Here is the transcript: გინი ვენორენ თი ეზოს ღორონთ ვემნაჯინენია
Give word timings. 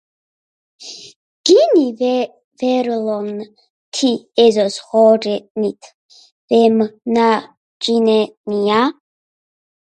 გინი 1.49 1.83
ვენორენ 2.61 3.39
თი 3.95 4.09
ეზოს 4.45 4.75
ღორონთ 4.87 5.81
ვემნაჯინენია 6.49 8.81